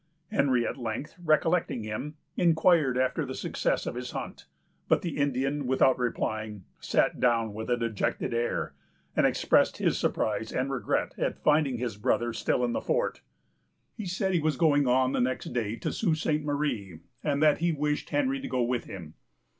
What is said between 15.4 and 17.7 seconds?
day to the Sault Ste. Marie, and that